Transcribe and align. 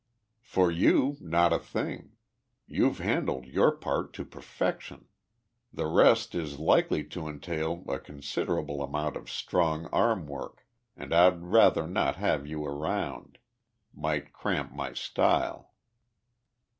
"For 0.41 0.71
you, 0.71 1.15
not 1.21 1.53
a 1.53 1.59
thing. 1.59 2.13
You've 2.65 2.97
handled 2.97 3.45
your 3.45 3.71
part 3.71 4.13
to 4.13 4.25
perfection. 4.25 5.05
The 5.71 5.85
rest 5.85 6.33
is 6.33 6.57
likely 6.57 7.03
to 7.09 7.27
entail 7.27 7.85
a 7.87 7.99
considerable 7.99 8.81
amount 8.81 9.15
of 9.15 9.29
strong 9.29 9.85
arm 9.93 10.25
work, 10.25 10.65
and 10.97 11.13
I'd 11.13 11.43
rather 11.43 11.85
not 11.85 12.15
have 12.15 12.47
you 12.47 12.65
around. 12.65 13.37
Might 13.93 14.33
cramp 14.33 14.73
my 14.73 14.93
style." 14.93 15.71